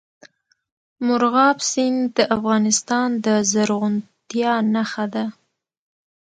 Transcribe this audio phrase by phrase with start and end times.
[1.05, 5.25] مورغاب سیند د افغانستان د زرغونتیا نښه ده.